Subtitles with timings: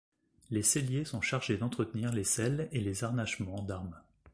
[0.49, 3.99] Les selliers sont chargés d'entretenir les selles et les harnachements d'armes.